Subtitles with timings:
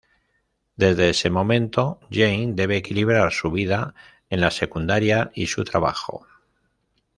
[0.77, 3.93] Desde ese momento, Jane debe equilibrar su vida
[4.31, 6.25] en la secundaria y su trabajo.